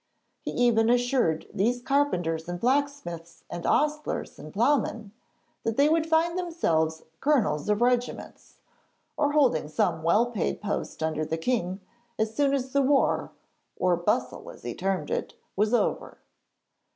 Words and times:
He 0.41 0.49
even 0.49 0.89
assured 0.89 1.45
these 1.53 1.79
carpenters 1.79 2.49
and 2.49 2.59
blacksmiths 2.59 3.43
and 3.51 3.65
ostlers 3.67 4.39
and 4.39 4.51
ploughmen 4.51 5.11
that 5.63 5.77
they 5.77 5.89
would 5.89 6.07
find 6.09 6.35
themselves 6.35 7.03
colonels 7.19 7.69
of 7.69 7.81
regiments, 7.83 8.55
or 9.15 9.33
holding 9.33 9.67
some 9.67 10.01
well 10.01 10.25
paid 10.31 10.59
post 10.59 11.03
under 11.03 11.23
the 11.23 11.37
king, 11.37 11.81
as 12.17 12.33
soon 12.35 12.51
as 12.55 12.73
the 12.73 12.81
war 12.81 13.29
or 13.75 13.95
bustle 13.95 14.49
as 14.49 14.63
he 14.63 14.73
termed 14.73 15.11
it 15.11 15.35
was 15.55 15.71
over. 15.71 16.17